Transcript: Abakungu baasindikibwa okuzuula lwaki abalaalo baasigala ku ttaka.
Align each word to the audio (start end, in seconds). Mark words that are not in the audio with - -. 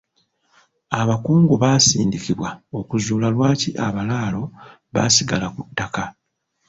Abakungu 1.01 1.53
baasindikibwa 1.63 2.49
okuzuula 2.79 3.27
lwaki 3.35 3.69
abalaalo 3.85 4.43
baasigala 4.93 5.47
ku 5.55 5.61
ttaka. 5.67 6.03